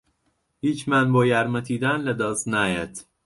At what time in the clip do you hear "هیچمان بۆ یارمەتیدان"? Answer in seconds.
0.65-1.99